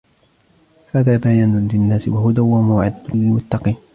هَذَا 0.91 1.17
بَيَانٌ 1.17 1.67
لِلنَّاسِ 1.67 2.07
وَهُدًى 2.07 2.41
وَمَوْعِظَةٌ 2.41 3.07
لِلْمُتَّقِينَ 3.13 3.75